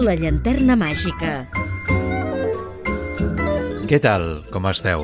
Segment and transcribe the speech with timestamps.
[0.00, 1.30] La llanterna màgica.
[3.90, 4.22] Què tal?
[4.48, 5.02] Com esteu?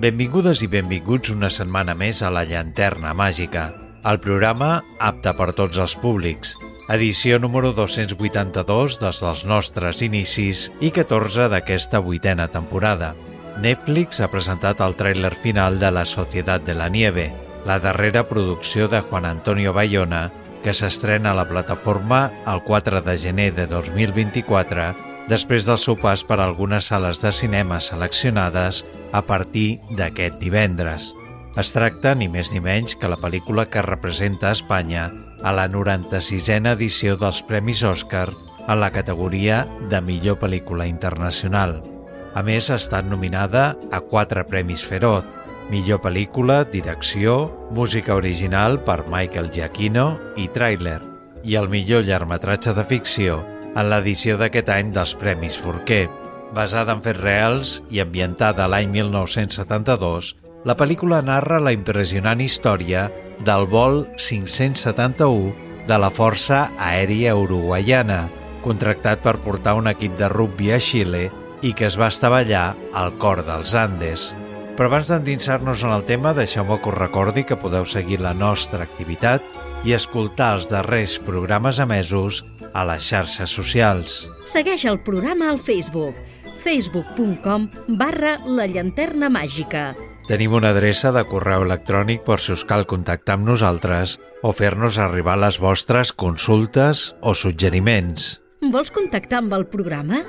[0.00, 3.66] Benvingudes i benvinguts una setmana més a La llanterna màgica,
[4.08, 4.70] el programa
[5.04, 6.54] apte per tots els públics,
[6.88, 13.12] edició número 282 des dels nostres inicis i 14 d'aquesta vuitena temporada.
[13.60, 17.28] Netflix ha presentat el tràiler final de La Societat de la Nieve,
[17.68, 20.30] la darrera producció de Juan Antonio Bayona,
[20.62, 24.88] que s'estrena a la plataforma el 4 de gener de 2024
[25.28, 31.12] després del seu pas per algunes sales de cinema seleccionades a partir d'aquest divendres.
[31.58, 35.08] Es tracta ni més ni menys que la pel·lícula que representa Espanya
[35.42, 38.28] a la 96a edició dels Premis Òscar
[38.68, 41.78] en la categoria de millor pel·lícula internacional.
[42.34, 45.24] A més, ha estat nominada a quatre Premis Feroz,
[45.70, 50.08] millor pel·lícula, direcció, música original per Michael Giacchino
[50.40, 51.00] i tràiler,
[51.44, 53.42] i el millor llargmetratge de ficció
[53.74, 56.08] en l'edició d'aquest any dels Premis Forquer.
[56.56, 63.06] Basada en fets reals i ambientada l'any 1972, la pel·lícula narra la impressionant història
[63.44, 65.52] del vol 571
[65.88, 68.26] de la Força Aèria Uruguaiana,
[68.64, 71.28] contractat per portar un equip de rugby a Xile
[71.62, 74.32] i que es va estavellar al cor dels Andes.
[74.78, 78.84] Però abans d'endinsar-nos en el tema, deixeu-me que us recordi que podeu seguir la nostra
[78.86, 79.42] activitat
[79.82, 82.44] i escoltar els darrers programes emesos
[82.78, 84.20] a les xarxes socials.
[84.46, 86.14] Segueix el programa al Facebook
[86.62, 87.66] facebook.com
[87.98, 89.92] barra la llanterna màgica.
[90.28, 94.98] Tenim una adreça de correu electrònic per si us cal contactar amb nosaltres o fer-nos
[95.00, 98.36] arribar les vostres consultes o suggeriments.
[98.62, 100.22] Vols contactar amb el programa?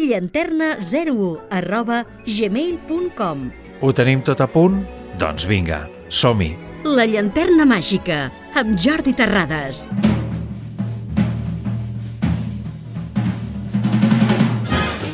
[0.00, 4.82] llanterna01 arroba gmail.com Ho tenim tot a punt?
[5.16, 6.50] Doncs vinga, som-hi!
[6.84, 9.86] La llanterna màgica, amb Jordi Terrades.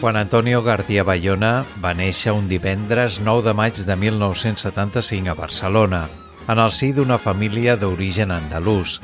[0.01, 6.03] Juan Antonio García Bayona va néixer un divendres 9 de maig de 1975 a Barcelona,
[6.51, 8.97] en el si d'una família d'origen andalús.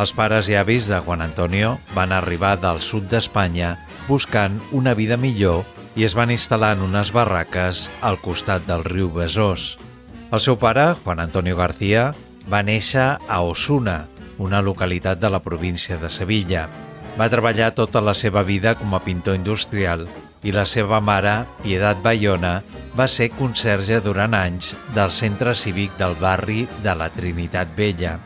[0.00, 3.74] Els pares i avis de Juan Antonio van arribar del sud d'Espanya
[4.08, 5.66] buscant una vida millor
[6.00, 9.74] i es van instal·lar en unes barraques al costat del riu Besòs.
[10.32, 12.06] El seu pare, Juan Antonio García,
[12.48, 14.06] va néixer a Osuna,
[14.40, 16.70] una localitat de la província de Sevilla.
[17.20, 20.06] Va treballar tota la seva vida com a pintor industrial
[20.40, 22.62] i la seva mare, Piedat Bayona,
[22.96, 28.16] va ser conserge durant anys del centre cívic del barri de la Trinitat Vella.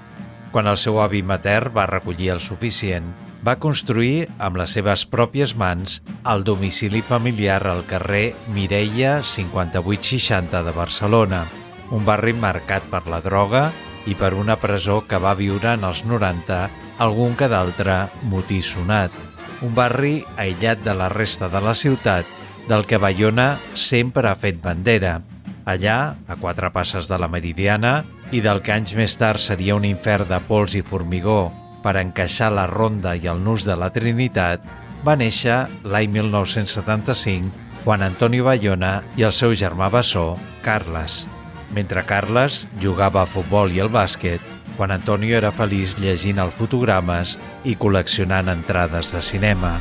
[0.55, 3.11] Quan el seu avi mater va recollir el suficient,
[3.45, 5.99] va construir amb les seves pròpies mans
[6.33, 11.43] el domicili familiar al carrer Mireia 5860 de Barcelona,
[11.93, 13.67] un barri marcat per la droga
[14.09, 16.61] i per una presó que va viure en els 90
[17.05, 17.99] algun que d'altre
[18.33, 19.13] motí sonat.
[19.61, 22.25] Un barri aïllat de la resta de la ciutat,
[22.69, 25.19] del que Bayona sempre ha fet bandera.
[25.69, 29.85] Allà, a quatre passes de la Meridiana, i del que anys més tard seria un
[29.85, 31.53] infern de pols i formigó
[31.85, 34.65] per encaixar la ronda i el nus de la Trinitat,
[35.05, 41.27] va néixer l'any 1975 quan Antonio Bayona i el seu germà bessó, Carles.
[41.77, 44.41] Mentre Carles jugava a futbol i al bàsquet,
[44.79, 47.37] quan Antonio era feliç llegint el fotogrames
[47.69, 49.77] i col·leccionant entrades de cinema.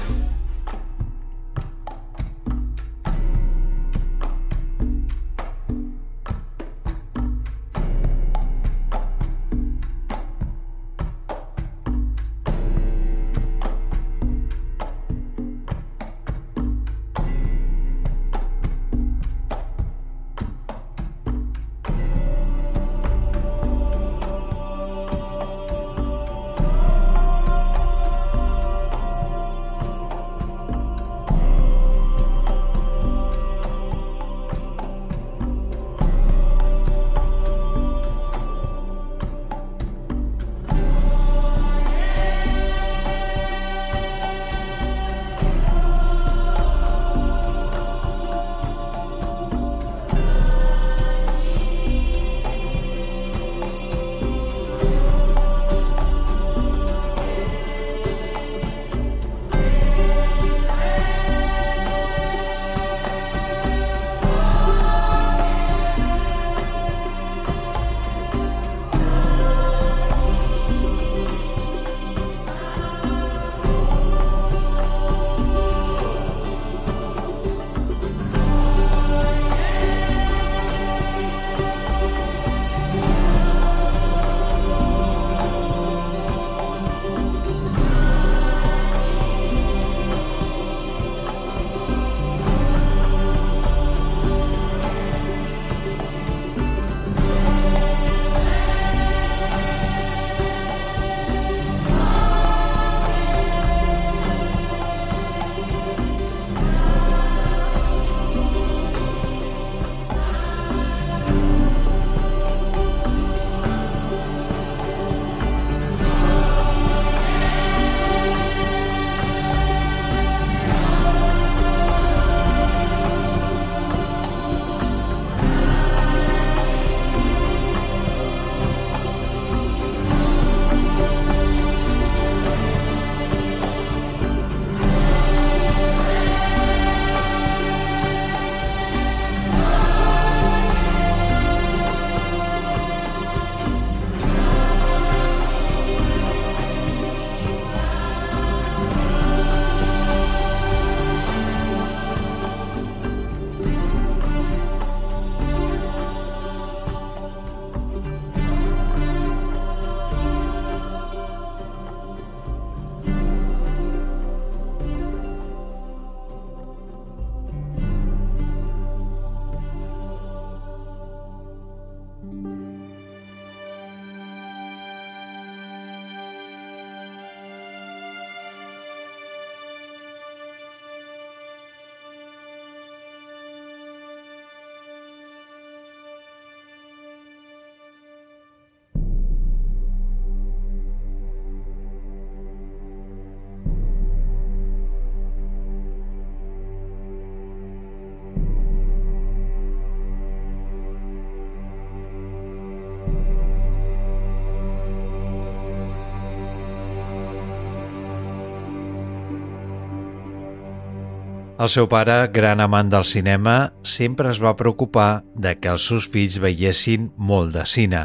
[211.64, 216.10] El seu pare, gran amant del cinema, sempre es va preocupar de que els seus
[216.12, 218.02] fills veiessin molt de cine.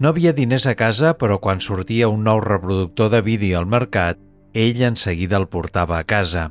[0.00, 4.22] No havia diners a casa, però quan sortia un nou reproductor de vídeo al mercat,
[4.54, 6.46] ell en seguida el portava a casa.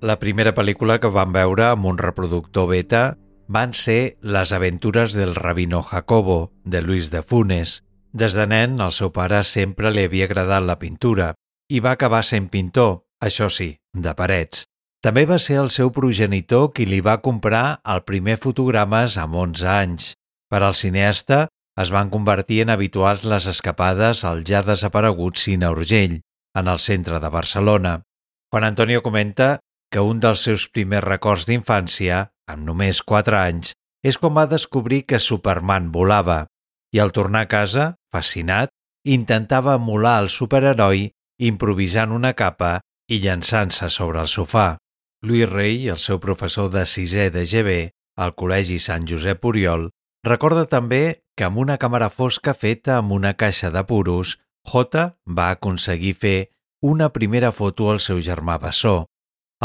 [0.00, 3.02] La primera pel·lícula que van veure amb un reproductor beta
[3.46, 7.82] van ser Les aventures del rabino Jacobo, de Luis de Funes.
[8.14, 11.34] Des de nen, al seu pare sempre li havia agradat la pintura
[11.68, 14.64] i va acabar sent pintor, això sí, de parets.
[14.98, 19.68] També va ser el seu progenitor qui li va comprar el primer fotogrames amb 11
[19.70, 20.08] anys.
[20.50, 21.44] Per al cineasta,
[21.78, 26.18] es van convertir en habituals les escapades al ja desaparegut Cine Urgell,
[26.58, 28.00] en el centre de Barcelona.
[28.50, 29.60] Juan Antonio comenta
[29.92, 35.04] que un dels seus primers records d'infància, amb només 4 anys, és quan va descobrir
[35.06, 36.46] que Superman volava
[36.90, 38.72] i al tornar a casa, fascinat,
[39.04, 41.08] intentava emular el superheroi
[41.38, 44.68] improvisant una capa i llançant-se sobre el sofà.
[45.22, 47.78] Lluís Rey, el seu professor de sisè de GB
[48.18, 49.88] al Col·legi Sant Josep Oriol,
[50.26, 54.38] recorda també que amb una càmera fosca feta amb una caixa de puros,
[54.68, 56.38] J va aconseguir fer
[56.82, 59.06] una primera foto al seu germà Bessó,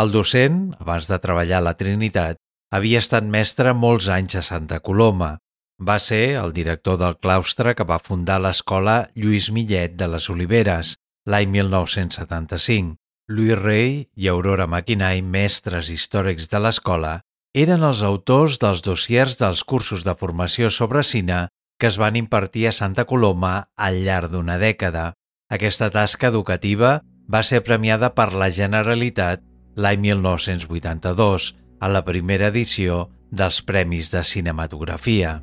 [0.02, 2.40] el docent, abans de treballar a la Trinitat,
[2.74, 5.36] havia estat mestre molts anys a Santa Coloma.
[5.78, 10.96] Va ser el director del claustre que va fundar l'escola Lluís Millet de les Oliveres
[11.30, 12.98] l'any 1975.
[13.32, 17.22] Lluís Rey i Aurora Maquinai, mestres històrics de l'escola,
[17.56, 21.48] eren els autors dels dossiers dels cursos de formació sobre cine
[21.80, 25.14] que es van impartir a Santa Coloma al llarg d'una dècada.
[25.50, 27.00] Aquesta tasca educativa
[27.32, 29.44] va ser premiada per la Generalitat
[29.76, 35.40] l'any 1982, a la primera edició dels Premis de Cinematografia.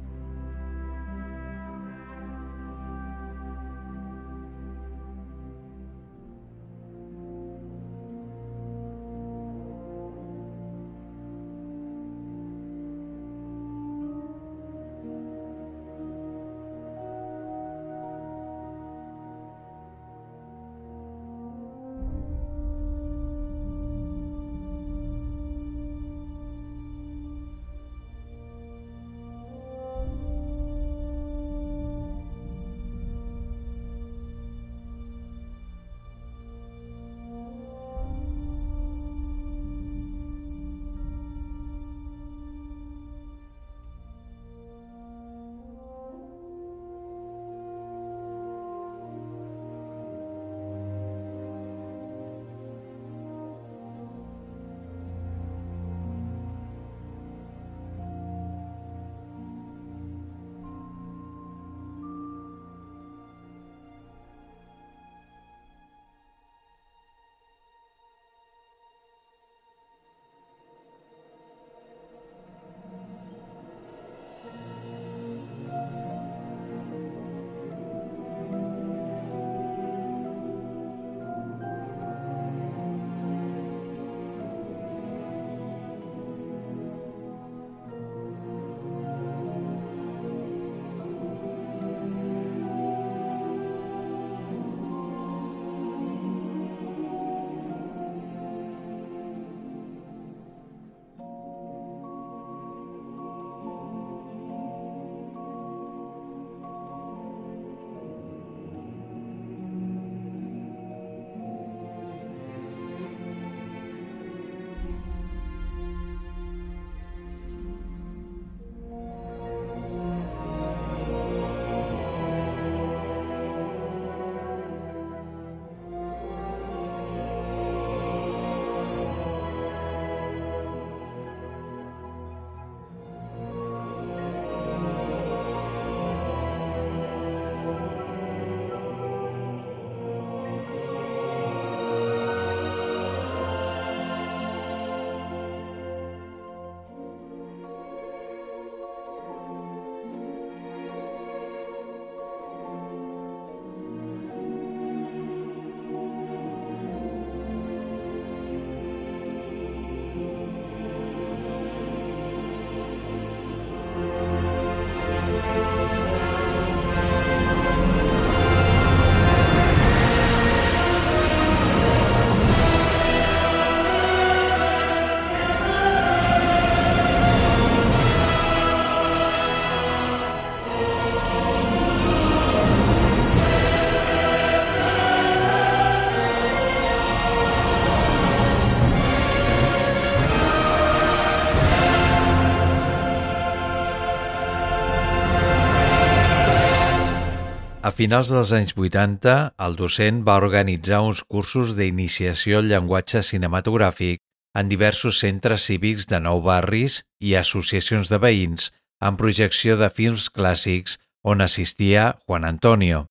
[198.00, 204.22] Finals dels anys 80, el docent va organitzar uns cursos d'iniciació al llenguatge cinematogràfic
[204.56, 208.70] en diversos centres cívics de nou barris i associacions de veïns
[209.04, 210.96] en projecció de films clàssics
[211.32, 213.02] on assistia Juan Antonio.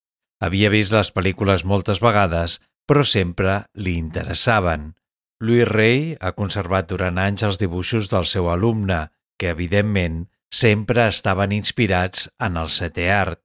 [0.41, 2.57] Havia vist les pel·lícules moltes vegades,
[2.89, 4.95] però sempre li interessaven.
[5.37, 9.03] Louis Rey ha conservat durant anys els dibuixos del seu alumne,
[9.37, 13.43] que, evidentment, sempre estaven inspirats en el setè art.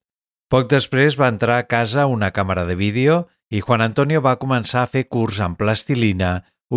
[0.54, 3.14] Poc després va entrar a casa una càmera de vídeo
[3.50, 6.28] i Juan Antonio va començar a fer curs en plastilina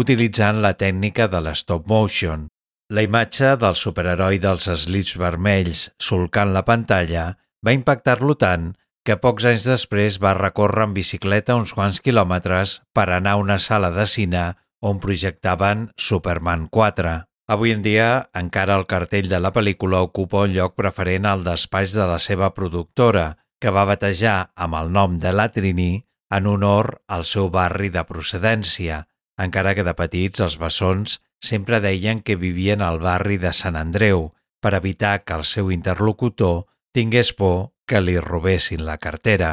[0.02, 2.48] utilitzant la tècnica de l'stop motion.
[2.90, 7.28] La imatge del superheroi dels slits vermells solcant la pantalla
[7.62, 8.72] va impactar-lo tant
[9.06, 13.62] que pocs anys després va recórrer en bicicleta uns quants quilòmetres per anar a una
[13.62, 14.48] sala de cine
[14.82, 17.18] on projectaven Superman 4.
[17.54, 21.94] Avui en dia, encara el cartell de la pel·lícula ocupa un lloc preferent al despatx
[21.94, 26.06] de la seva productora, que va batejar amb el nom de la Trini
[26.38, 29.06] en honor al seu barri de procedència,
[29.38, 31.20] encara que de petits els bessons
[31.52, 36.66] sempre deien que vivien al barri de Sant Andreu per evitar que el seu interlocutor
[36.94, 39.52] tingués por que li robessin la cartera.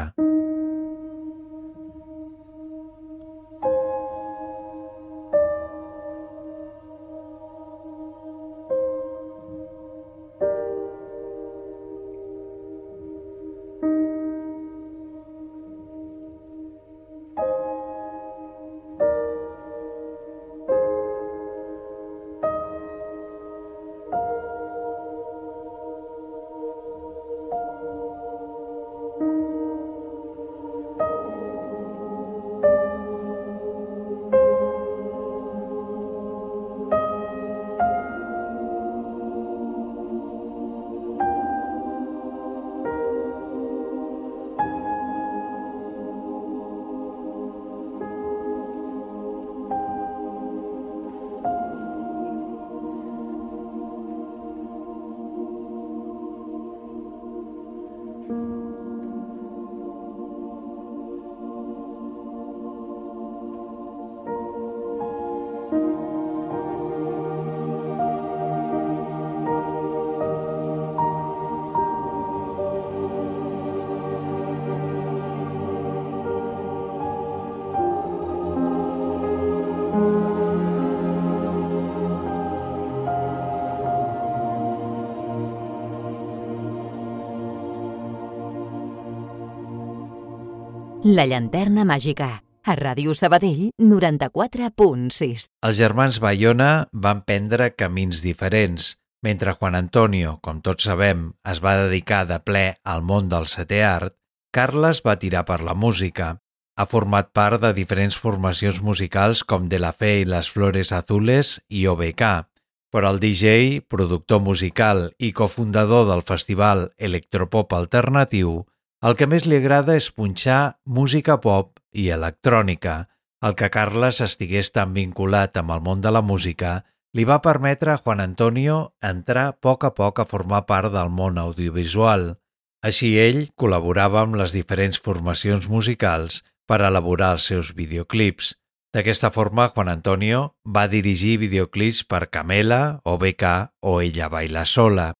[91.05, 92.27] La llanterna màgica,
[92.65, 95.43] a Ràdio Sabadell 94.6.
[95.67, 96.69] Els germans Bayona
[97.05, 98.95] van prendre camins diferents.
[99.21, 103.83] Mentre Juan Antonio, com tots sabem, es va dedicar de ple al món del setè
[103.85, 104.17] art,
[104.49, 106.39] Carles va tirar per la música.
[106.73, 111.59] Ha format part de diferents formacions musicals com De la Fe i les Flores Azules
[111.69, 112.49] i OBK,
[112.89, 118.63] però el DJ, productor musical i cofundador del festival Electropop Alternatiu,
[119.05, 123.03] el que més li agrada és punxar música pop i electrònica.
[123.45, 126.79] El que Carles estigués tan vinculat amb el món de la música
[127.15, 128.77] li va permetre a Juan Antonio
[129.09, 132.33] entrar a poc a poc a formar part del món audiovisual.
[132.81, 138.55] Així ell col·laborava amb les diferents formacions musicals per elaborar els seus videoclips.
[138.95, 143.45] D'aquesta forma, Juan Antonio va dirigir videoclips per Camela, OBK
[143.85, 145.11] o Ella baila sola.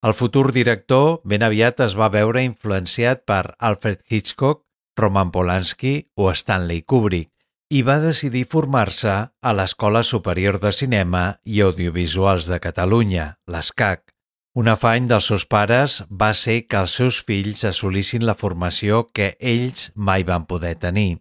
[0.00, 4.62] El futur director ben aviat es va veure influenciat per Alfred Hitchcock,
[4.96, 7.28] Roman Polanski o Stanley Kubrick
[7.70, 14.08] i va decidir formar-se a l'Escola Superior de Cinema i Audiovisuals de Catalunya, l'ESCAC.
[14.56, 19.34] Un afany dels seus pares va ser que els seus fills assolissin la formació que
[19.38, 21.20] ells mai van poder tenir.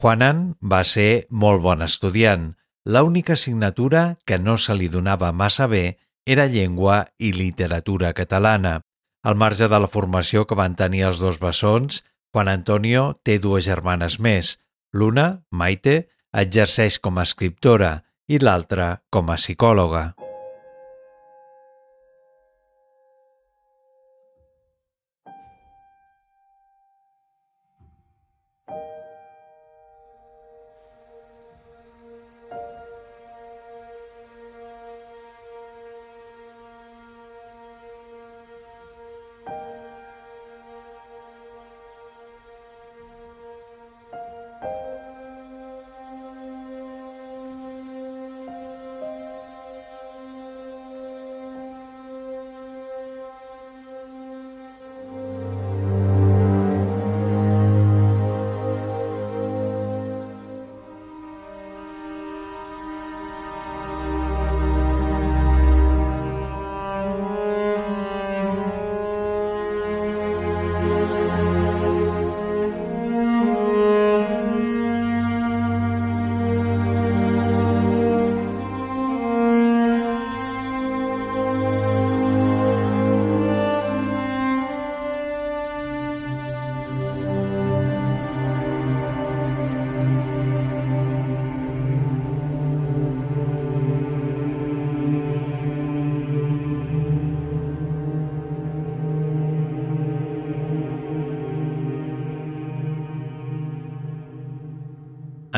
[0.00, 2.54] Juanan va ser molt bon estudiant.
[2.88, 8.82] L'única assignatura que no se li donava massa bé era llengua i literatura catalana.
[9.24, 12.02] Al marge de la formació que van tenir els dos bessons,
[12.36, 14.58] Juan Antonio té dues germanes més.
[14.92, 15.98] L'una, Maite,
[16.44, 17.92] exerceix com a escriptora
[18.28, 20.10] i l'altra com a psicòloga.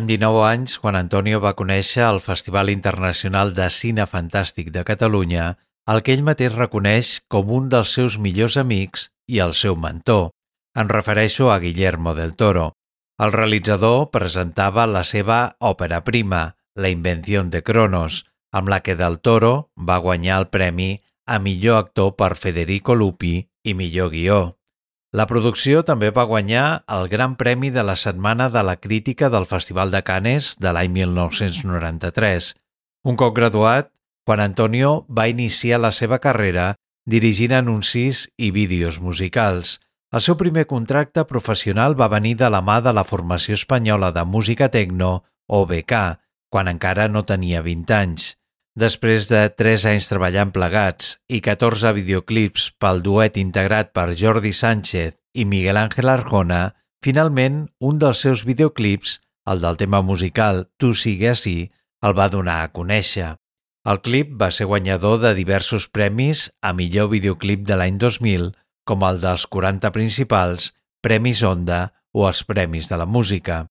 [0.01, 5.59] Amb 19 anys, Juan Antonio va conèixer el Festival Internacional de Cine Fantàstic de Catalunya,
[5.93, 10.31] el que ell mateix reconeix com un dels seus millors amics i el seu mentor.
[10.73, 12.71] Em refereixo a Guillermo del Toro.
[13.21, 18.25] El realitzador presentava la seva òpera prima, La invenció de Cronos,
[18.57, 23.51] amb la que del Toro va guanyar el premi a millor actor per Federico Lupi
[23.65, 24.41] i millor guió.
[25.11, 29.47] La producció també va guanyar el Gran Premi de la Setmana de la Crítica del
[29.51, 32.53] Festival de Cannes de l'any 1993.
[33.11, 33.91] Un cop graduat,
[34.23, 36.77] Juan Antonio va iniciar la seva carrera
[37.11, 39.81] dirigint anuncis i vídeos musicals.
[40.15, 44.25] El seu primer contracte professional va venir de la mà de la formació espanyola de
[44.25, 46.21] música tecno, OBK,
[46.55, 48.37] quan encara no tenia 20 anys.
[48.79, 55.17] Després de 3 anys treballant plegats i 14 videoclips pel duet integrat per Jordi Sánchez
[55.35, 59.19] i Miguel Ángel Arjona, finalment un dels seus videoclips,
[59.51, 61.73] el del tema musical Tu sigue així,
[62.07, 63.35] el va donar a conèixer.
[63.91, 68.53] El clip va ser guanyador de diversos premis a millor videoclip de l'any 2000,
[68.87, 73.65] com el dels 40 principals, Premis Onda o els Premis de la Música.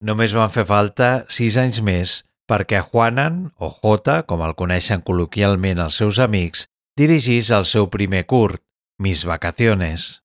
[0.00, 5.82] Només van fer falta sis anys més perquè Juanan, o Jota, com el coneixen col·loquialment
[5.82, 8.62] els seus amics, dirigís el seu primer curt,
[8.98, 10.22] Mis vacaciones.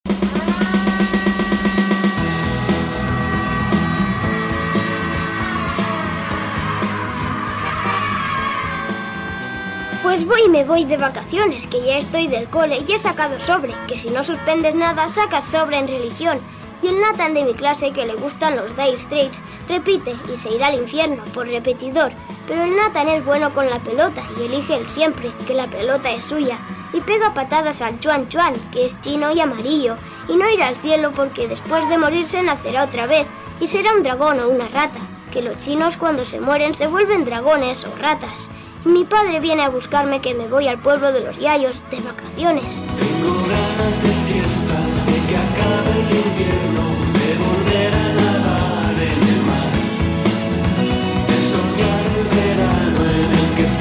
[10.01, 13.73] Pues voy me voy de vacaciones, que ya estoy del cole y he sacado sobre,
[13.87, 16.39] que si no suspendes nada sacas sobre en religión.
[16.81, 20.49] Y el Nathan de mi clase, que le gustan los Dire Straits, repite y se
[20.49, 22.11] irá al infierno por repetidor.
[22.47, 26.11] Pero el Nathan es bueno con la pelota y elige el siempre, que la pelota
[26.11, 26.57] es suya.
[26.93, 29.95] Y pega patadas al Chuan Chuan, que es chino y amarillo,
[30.27, 33.27] y no irá al cielo porque después de morirse nacerá otra vez,
[33.59, 34.99] y será un dragón o una rata,
[35.31, 38.49] que los chinos cuando se mueren se vuelven dragones o ratas.
[38.85, 42.01] Y mi padre viene a buscarme que me voy al pueblo de los Yayos de
[42.01, 42.81] vacaciones.
[42.97, 44.73] Tengo ganas de fiesta,
[45.05, 45.90] de que acabe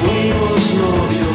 [0.01, 1.30] fuimos novios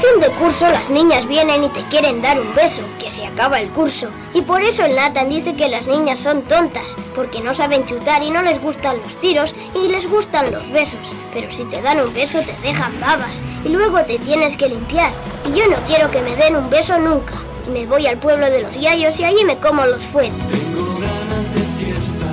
[0.00, 3.60] fin de curso las niñas vienen y te quieren dar un beso, que se acaba
[3.60, 4.08] el curso.
[4.32, 8.22] Y por eso el Nathan dice que las niñas son tontas, porque no saben chutar
[8.22, 11.14] y no les gustan los tiros y les gustan los besos.
[11.32, 15.12] Pero si te dan un beso te dejan babas y luego te tienes que limpiar.
[15.46, 17.34] Y yo no quiero que me den un beso nunca.
[17.68, 20.32] Y me voy al pueblo de los yayos y allí me como los fuetes.
[20.48, 22.26] Tengo ganas de fiesta,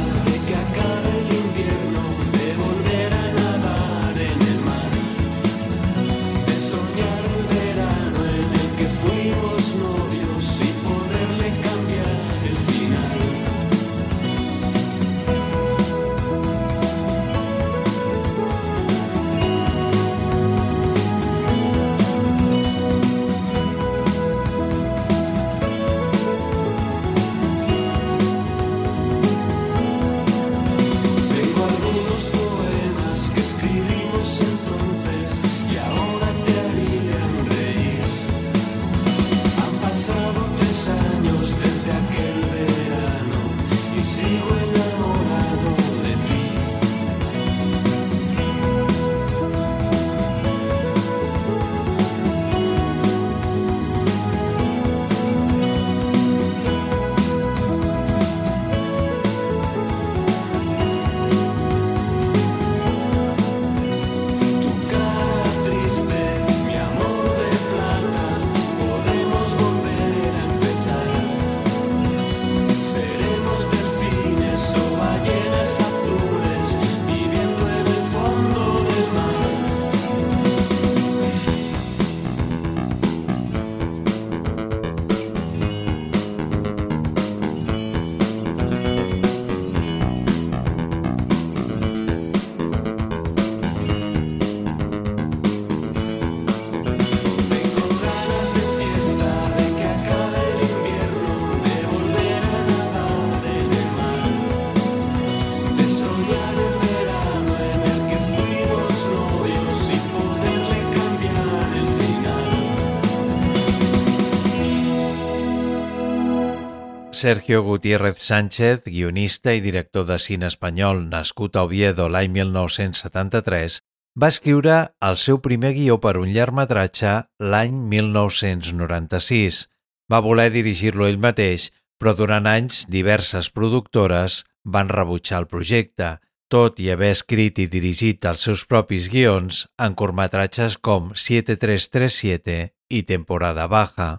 [117.17, 123.79] Sergio Gutiérrez Sánchez, guionista i director de cine espanyol nascut a Oviedo l'any 1973,
[124.17, 124.75] va escriure
[125.09, 129.65] el seu primer guió per un llargmetratge l'any 1996,
[130.11, 131.67] Va voler dirigir-lo ell mateix,
[131.99, 136.13] però durant anys diverses productores van rebutjar el projecte,
[136.47, 142.61] tot i haver escrit i dirigit els seus propis guions en curtmetratges com 7337
[142.99, 144.09] i Temporada Baja.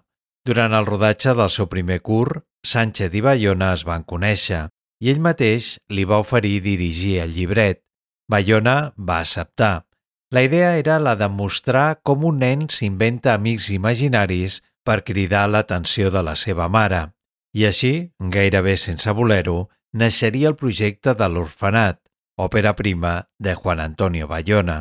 [0.49, 4.63] Durant el rodatge del seu primer curt, Sánchez i Bayona es van conèixer
[5.05, 7.83] i ell mateix li va oferir dirigir el llibret.
[8.33, 9.85] Bayona va acceptar.
[10.33, 16.09] La idea era la de mostrar com un nen s'inventa amics imaginaris per cridar l'atenció
[16.15, 17.03] de la seva mare.
[17.53, 19.59] I així, gairebé sense voler-ho,
[19.93, 22.01] naixeria el projecte de l'orfenat,
[22.41, 24.79] òpera prima de Juan Antonio Bayona.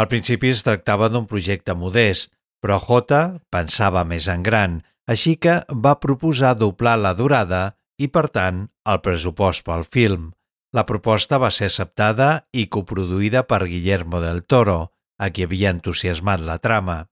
[0.00, 2.32] Al principi es tractava d'un projecte modest,
[2.64, 3.20] però J
[3.52, 9.00] pensava més en gran, així que va proposar doblar la durada i, per tant, el
[9.04, 10.32] pressupost pel film.
[10.74, 14.78] La proposta va ser acceptada i coproduïda per Guillermo del Toro,
[15.18, 17.04] a qui havia entusiasmat la trama.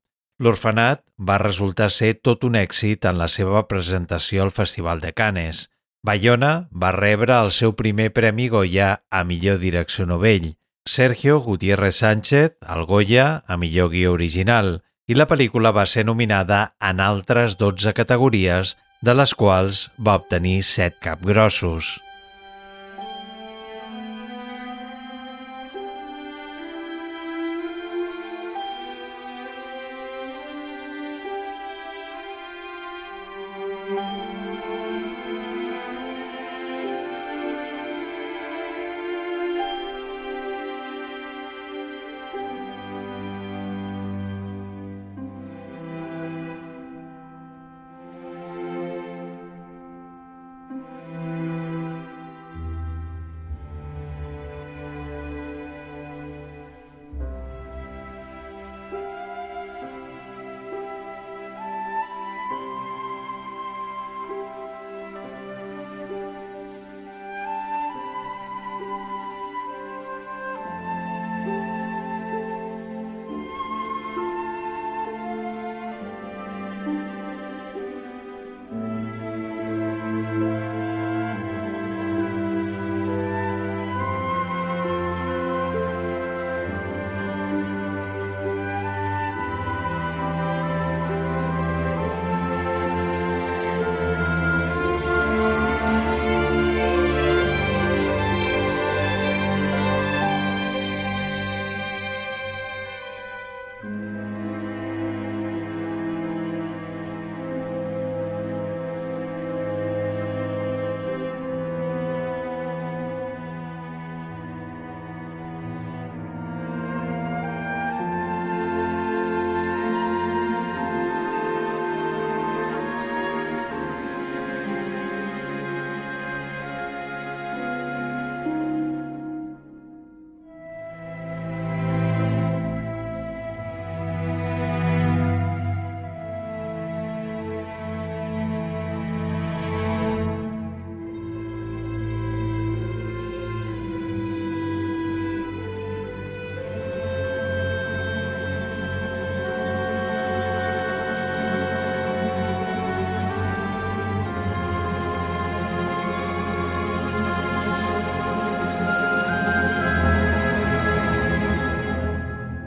[0.42, 5.68] L'orfenat va resultar ser tot un èxit en la seva presentació al Festival de Cannes.
[6.02, 12.56] Bayona va rebre el seu primer Premi Goya a millor direcció novell, Sergio Gutiérrez Sánchez,
[12.66, 17.94] el Goya, a millor guió original, i la pel·lícula va ser nominada en altres 12
[17.98, 21.96] categories, de les quals va obtenir 7 capgrossos.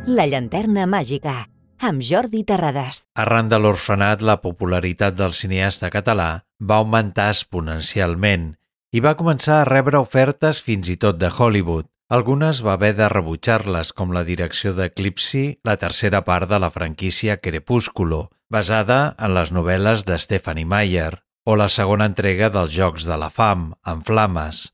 [0.06, 1.32] La llanterna màgica,
[1.82, 3.00] amb Jordi Terrades.
[3.18, 6.28] Arran de l'orfenat, la popularitat del cineasta català
[6.62, 8.52] va augmentar exponencialment
[8.94, 11.90] i va començar a rebre ofertes fins i tot de Hollywood.
[12.14, 17.40] Algunes va haver de rebutjar-les, com la direcció d'Eclipsi, la tercera part de la franquícia
[17.42, 23.18] Crepúsculo, basada en les novel·les de Stephanie Meyer, o la segona entrega dels Jocs de
[23.18, 24.68] la Fam, en flames.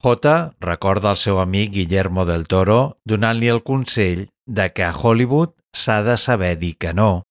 [0.00, 0.32] J
[0.64, 6.02] recorda el seu amic Guillermo del Toro donant-li el consell de que a Hollywood s'ha
[6.02, 7.22] de saber dir que no.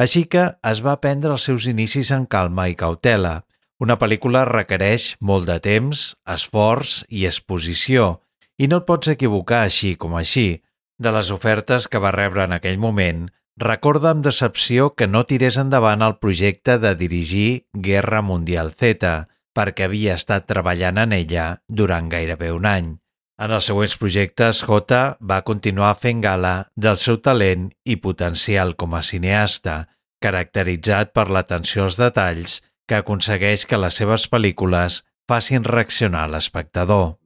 [0.00, 3.44] Així que es va prendre els seus inicis en calma i cautela.
[3.78, 8.22] Una pel·lícula requereix molt de temps, esforç i exposició,
[8.58, 10.62] i no et pots equivocar així com així.
[10.98, 13.26] De les ofertes que va rebre en aquell moment,
[13.58, 19.12] recorda amb decepció que no tirés endavant el projecte de dirigir Guerra Mundial Z,
[19.52, 22.92] perquè havia estat treballant en ella durant gairebé un any.
[23.40, 28.94] En els següents projectes, J va continuar fent gala del seu talent i potencial com
[28.94, 29.86] a cineasta,
[30.22, 37.21] caracteritzat per l'atenció als detalls que aconsegueix que les seves pel·lícules facin reaccionar l'espectador.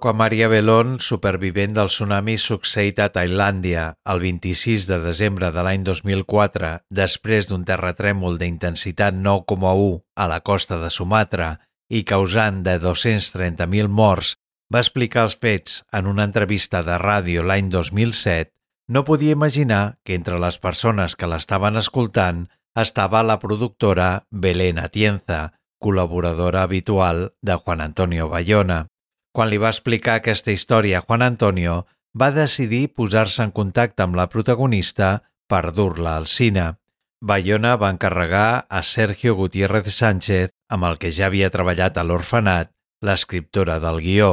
[0.00, 5.82] Quan Maria Belón, supervivent del tsunami succeït a Tailàndia el 26 de desembre de l'any
[5.84, 11.50] 2004, després d'un terratrèmol d'intensitat 9,1 a la costa de Sumatra
[11.92, 14.30] i causant de 230.000 morts,
[14.72, 18.48] va explicar els fets en una entrevista de ràdio l'any 2007,
[18.88, 22.46] no podia imaginar que entre les persones que l'estaven escoltant
[22.84, 25.42] estava la productora Belén Atienza,
[25.76, 28.86] col·laboradora habitual de Juan Antonio Bayona.
[29.32, 31.84] Quan li va explicar aquesta història a Juan Antonio,
[32.18, 36.74] va decidir posar-se en contacte amb la protagonista per dur-la al cine.
[37.20, 42.72] Bayona va encarregar a Sergio Gutiérrez Sánchez, amb el que ja havia treballat a l'orfenat,
[43.04, 44.30] l'escriptora del guió.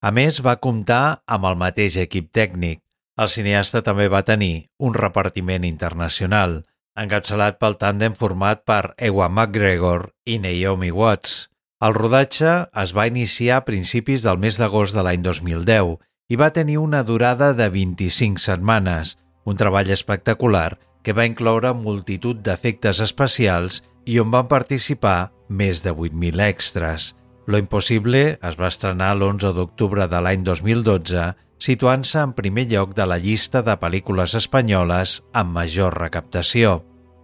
[0.00, 2.80] A més, va comptar amb el mateix equip tècnic.
[3.18, 6.62] El cineasta també va tenir un repartiment internacional,
[6.94, 11.47] encapçalat pel tàndem format per Ewan McGregor i Naomi Watts.
[11.78, 15.92] El rodatge es va iniciar a principis del mes d'agost de l'any 2010
[16.34, 19.12] i va tenir una durada de 25 setmanes,
[19.46, 25.92] un treball espectacular que va incloure multitud d'efectes especials i on van participar més de
[25.94, 27.12] 8.000 extras.
[27.46, 31.30] Lo Impossible es va estrenar l'11 d'octubre de l'any 2012,
[31.62, 36.80] situant-se en primer lloc de la llista de pel·lícules espanyoles amb major recaptació.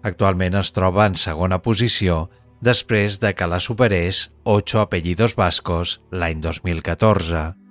[0.07, 2.29] Actualment es troba en segona posició
[2.65, 7.64] després de que la superés Ocho apellidos vascos l'any 2014.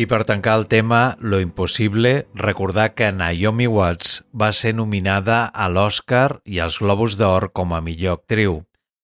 [0.00, 5.66] I per tancar el tema Lo Impossible, recordar que Naomi Watts va ser nominada a
[5.68, 8.54] l'Oscar i als Globus d'Or com a millor actriu.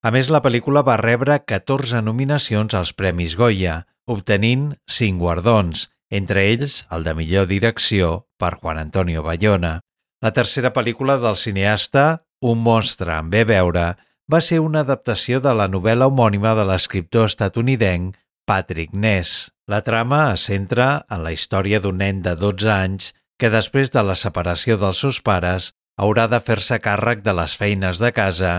[0.01, 3.74] A més, la pel·lícula va rebre 14 nominacions als Premis Goya,
[4.09, 9.80] obtenint 5 guardons, entre ells el de millor direcció per Juan Antonio Bayona.
[10.24, 13.84] La tercera pel·lícula del cineasta, Un monstre en bé veure,
[14.32, 18.16] va ser una adaptació de la novel·la homònima de l'escriptor estatunidenc
[18.47, 19.55] Patrick Ness.
[19.67, 23.11] La trama es centra en la història d'un nen de 12 anys
[23.41, 27.99] que després de la separació dels seus pares haurà de fer-se càrrec de les feines
[27.99, 28.53] de casa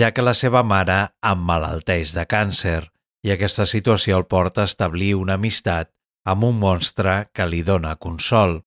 [0.00, 0.98] ja que la seva mare
[1.32, 2.80] emmalalteix de càncer
[3.26, 5.90] i aquesta situació el porta a establir una amistat
[6.24, 8.60] amb un monstre que li dona consol.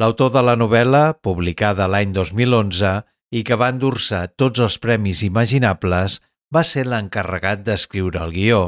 [0.00, 2.92] L'autor de la novel·la, publicada l'any 2011
[3.32, 6.20] i que va endur-se tots els premis imaginables,
[6.52, 8.60] va ser l'encarregat d'escriure el guió.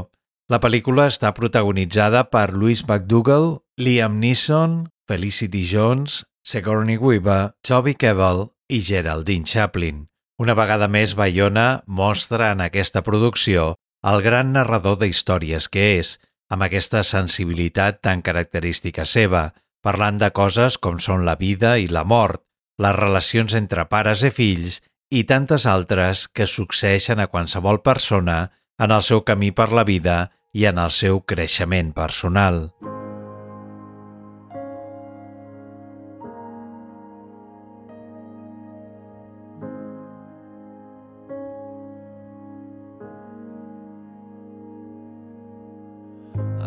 [0.52, 8.50] La pel·lícula està protagonitzada per Louis McDougall, Liam Neeson, Felicity Jones, Sigourney Weaver, Toby Kebbell
[8.68, 10.02] i Geraldine Chaplin.
[10.36, 16.18] Una vegada més, Bayona mostra en aquesta producció el gran narrador d'històries que és,
[16.52, 22.04] amb aquesta sensibilitat tan característica seva, parlant de coses com són la vida i la
[22.04, 22.42] mort,
[22.76, 28.92] les relacions entre pares i fills i tantes altres que succeeixen a qualsevol persona en
[28.92, 30.20] el seu camí per la vida
[30.52, 32.58] i en el seu creixement personal.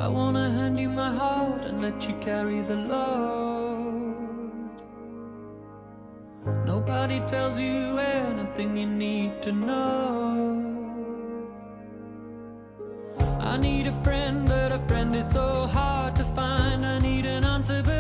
[0.06, 4.16] I wanna hand you my heart and let you carry the load.
[6.66, 10.45] Nobody tells you anything you need to know.
[13.46, 16.84] I need a friend, but a friend is so hard to find.
[16.84, 17.95] I need an answer, but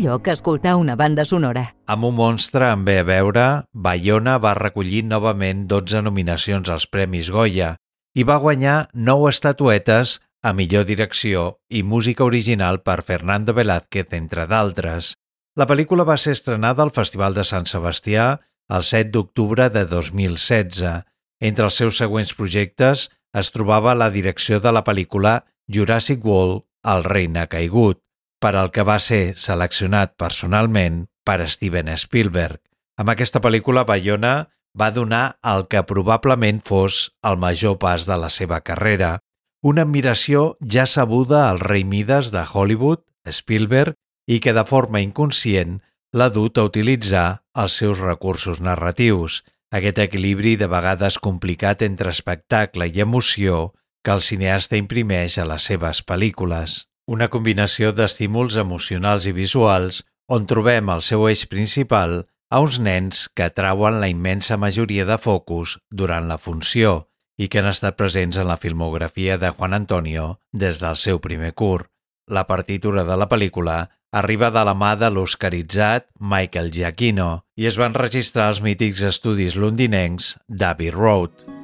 [0.00, 1.74] millor que escoltar una banda sonora?
[1.84, 3.42] Amb un monstre en bé a veure,
[3.72, 7.74] Bayona va recollir novament 12 nominacions als Premis Goya
[8.16, 14.48] i va guanyar 9 estatuetes a millor direcció i música original per Fernando Velázquez, entre
[14.48, 15.12] d'altres.
[15.60, 18.40] La pel·lícula va ser estrenada al Festival de Sant Sebastià
[18.72, 21.04] el 7 d'octubre de 2016.
[21.44, 27.04] Entre els seus següents projectes es trobava la direcció de la pel·lícula Jurassic World, El
[27.04, 28.00] reina caigut,
[28.40, 32.58] per al que va ser seleccionat personalment per Steven Spielberg.
[32.96, 38.30] Amb aquesta pel·lícula, Bayona va donar el que probablement fos el major pas de la
[38.30, 39.18] seva carrera,
[39.62, 43.94] una admiració ja sabuda al rei Midas de Hollywood, Spielberg,
[44.26, 45.80] i que de forma inconscient
[46.16, 52.88] l'ha dut a utilitzar els seus recursos narratius, aquest equilibri de vegades complicat entre espectacle
[52.88, 56.89] i emoció que el cineasta imprimeix a les seves pel·lícules.
[57.10, 62.20] Una combinació d'estímuls emocionals i visuals on trobem el seu eix principal
[62.54, 67.58] a uns nens que atrauen la immensa majoria de focus durant la funció i que
[67.58, 71.90] han estat presents en la filmografia de Juan Antonio des del seu primer curt.
[72.30, 73.80] La partitura de la pel·lícula
[74.22, 79.58] arriba de la mà de l'oscaritzat Michael Giacchino i es van registrar als mítics estudis
[79.58, 81.59] londinencs d'Abbey Road.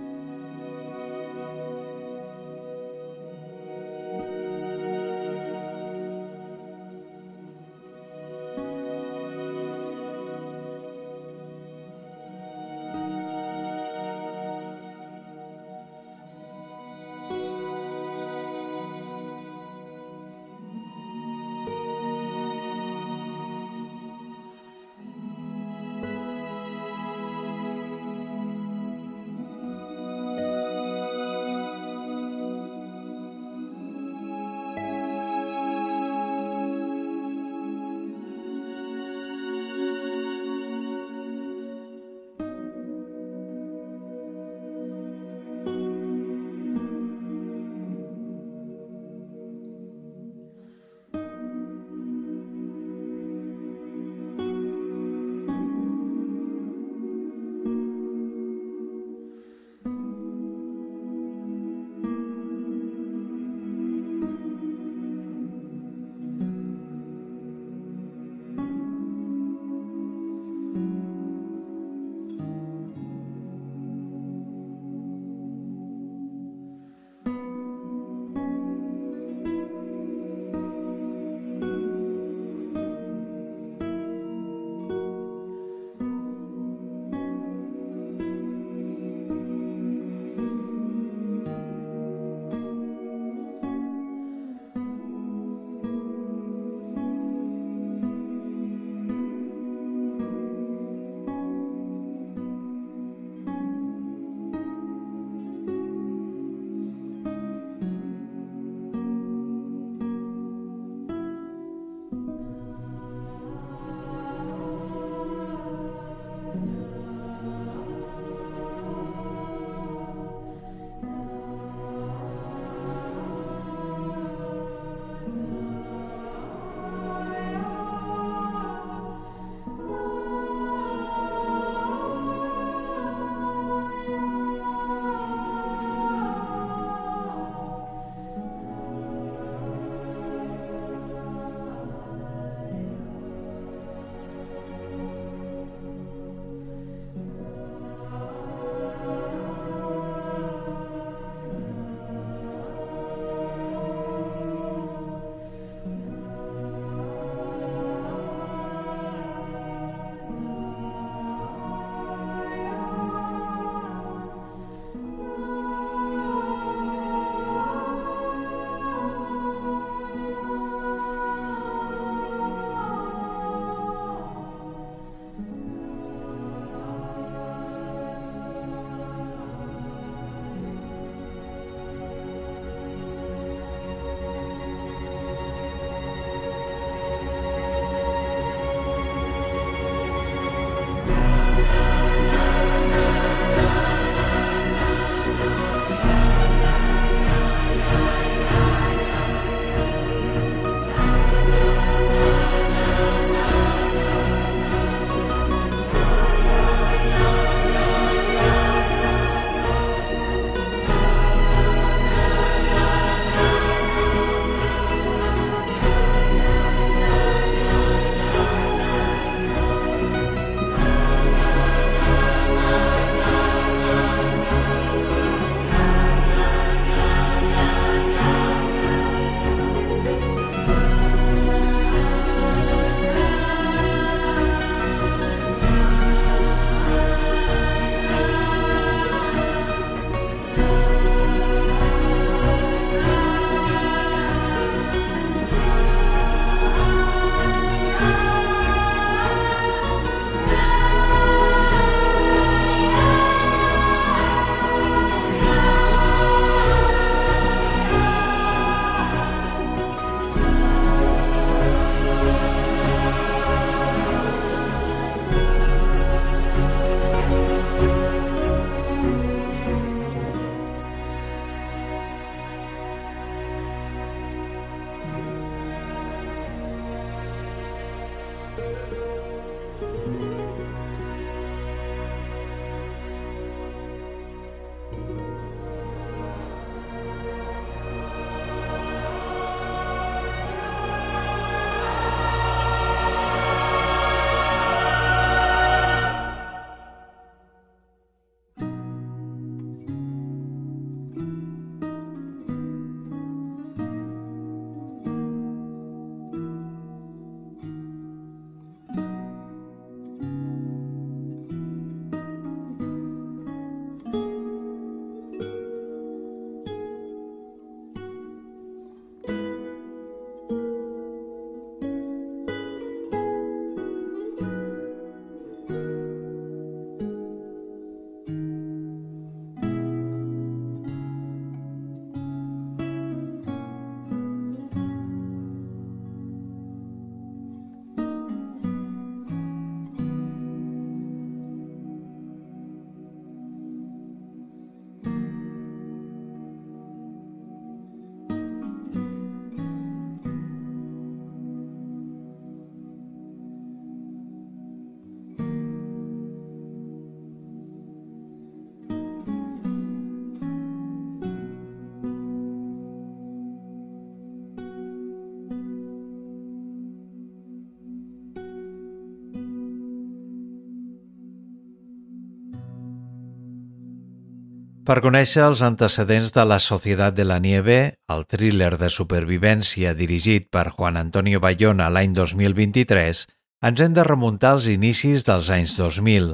[374.87, 377.78] Per conèixer els antecedents de la Societat de la Nieve,
[378.14, 383.22] el thriller de supervivència dirigit per Juan Antonio Bayona l'any 2023,
[383.66, 386.28] ens hem de remuntar als inicis dels anys 2000.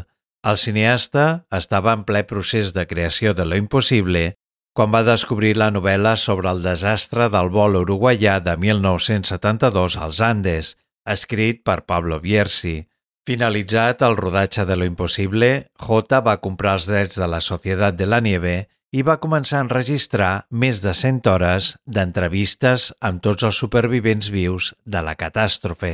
[0.44, 1.24] El cineasta
[1.61, 4.34] estava en ple procés de creació de Lo Impossible
[4.76, 10.76] quan va descobrir la novel·la sobre el desastre del vol uruguaià de 1972 als Andes,
[11.09, 12.82] escrit per Pablo Bierzi.
[13.25, 15.49] Finalitzat el rodatge de Lo Impossible,
[15.79, 18.55] J va comprar els drets de la Societat de la Nieve
[18.91, 24.73] i va començar a enregistrar més de 100 hores d'entrevistes amb tots els supervivents vius
[24.85, 25.93] de la catàstrofe.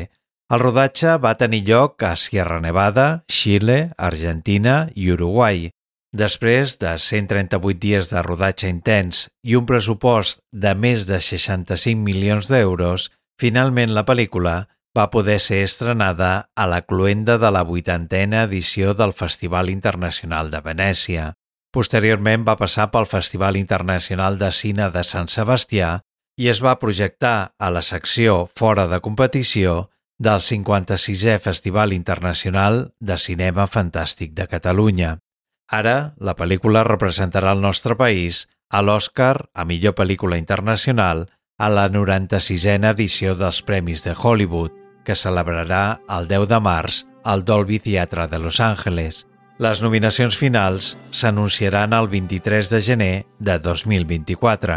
[0.49, 5.69] El rodatge va tenir lloc a Sierra Nevada, Xile, Argentina i Uruguai.
[6.17, 12.49] Després de 138 dies de rodatge intens i un pressupost de més de 65 milions
[12.49, 14.63] d'euros, finalment la pel·lícula
[14.99, 20.61] va poder ser estrenada a la cluenda de la vuitantena edició del Festival Internacional de
[20.65, 21.27] Venècia.
[21.71, 26.01] Posteriorment va passar pel Festival Internacional de Cine de Sant Sebastià
[26.39, 33.19] i es va projectar a la secció Fora de competició del 56è Festival Internacional de
[33.23, 35.19] Cinema Fantàstic de Catalunya.
[35.71, 41.29] Ara, la pel·lícula representarà el nostre país a l'Oscar a millor pel·lícula internacional
[41.59, 44.78] a la 96a edició dels Premis de Hollywood,
[45.09, 49.25] que celebrarà el 10 de març al Dolby Theatre de Los Angeles.
[49.59, 54.77] Les nominacions finals s'anunciaran el 23 de gener de 2024.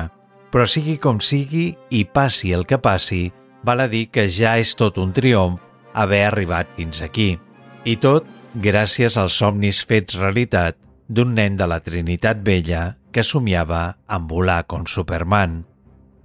[0.51, 3.27] Però sigui com sigui i passi el que passi,
[3.67, 5.59] val a dir que ja és tot un triomf
[5.93, 7.35] haver arribat fins aquí.
[7.83, 10.79] I tot gràcies als somnis fets realitat
[11.11, 15.65] d'un nen de la Trinitat Vella que somiava en volar com Superman.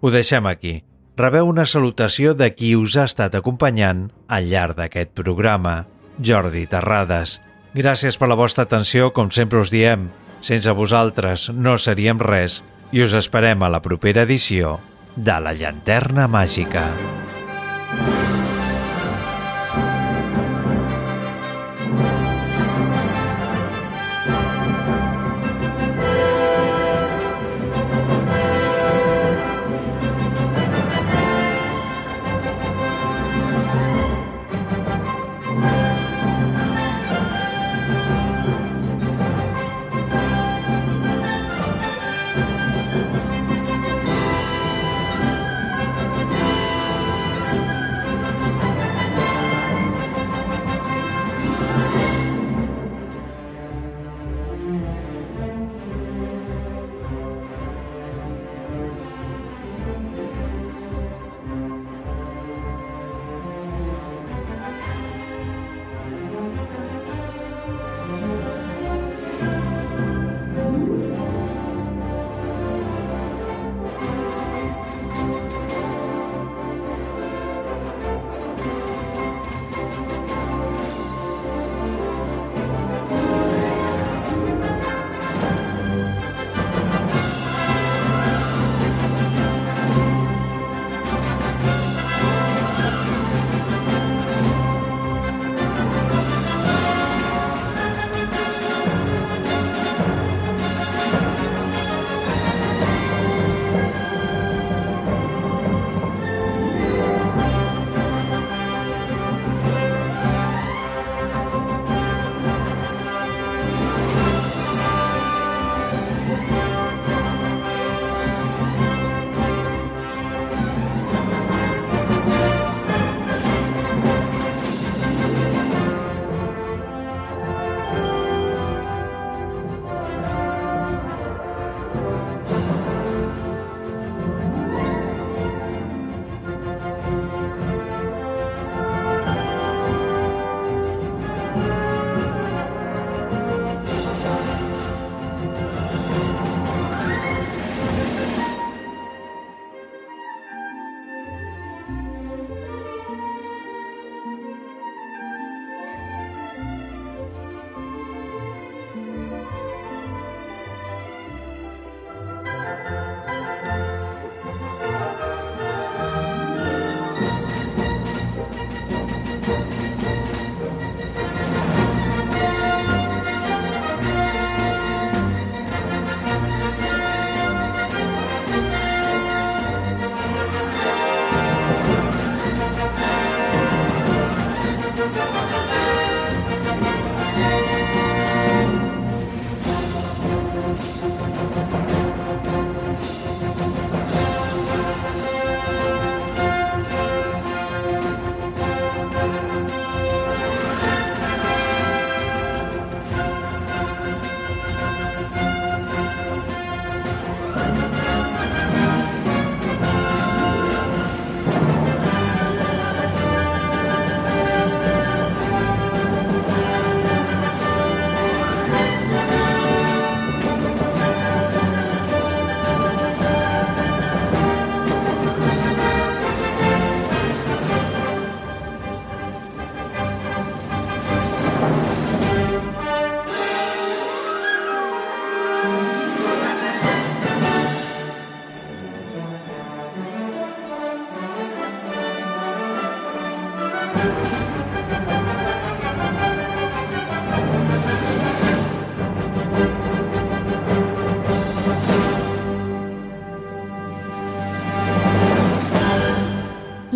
[0.01, 0.79] Ho deixem aquí
[1.17, 5.87] rebeu una salutació de qui us ha estat acompanyant al llarg d'aquest programa,
[6.21, 7.41] Jordi Terrades.
[7.77, 10.11] Gràcies per la vostra atenció, com sempre us diem.
[10.41, 12.63] Sense vosaltres no seríem res
[12.93, 14.79] i us esperem a la propera edició
[15.17, 16.87] de La Llanterna Màgica.